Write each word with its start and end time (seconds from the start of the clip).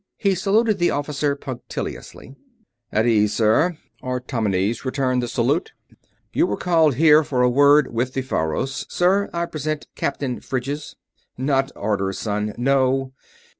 He 0.17 0.33
saluted 0.33 0.79
the 0.79 0.89
Officer 0.89 1.35
punctiliously. 1.35 2.35
"At 2.91 3.05
ease, 3.05 3.35
sir." 3.35 3.77
Artomenes 4.01 4.83
returned 4.83 5.21
the 5.21 5.27
salute. 5.27 5.73
"You 6.33 6.47
were 6.47 6.57
called 6.57 6.95
here 6.95 7.23
for 7.23 7.43
a 7.43 7.49
word 7.51 7.85
from 7.85 7.97
the 8.05 8.21
Faros. 8.23 8.87
Sir, 8.91 9.29
I 9.31 9.45
present 9.45 9.85
Captain 9.93 10.39
Phryges." 10.39 10.95
"Not 11.37 11.71
orders, 11.75 12.17
son... 12.17 12.55
no." 12.57 13.13